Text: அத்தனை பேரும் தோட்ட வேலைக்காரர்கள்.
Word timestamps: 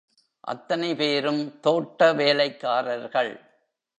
அத்தனை 0.39 0.95
பேரும் 0.95 1.59
தோட்ட 1.59 2.13
வேலைக்காரர்கள். 2.13 3.33